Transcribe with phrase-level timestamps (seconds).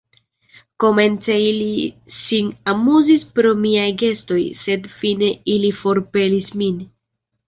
[0.83, 1.83] Komence ili
[2.15, 6.81] sin amuzis pro miaj gestoj, sed fine ili forpelis min.